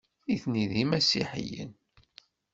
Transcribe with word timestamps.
Nitni 0.27 0.65
d 0.71 0.73
imasiḥiyen. 0.83 1.71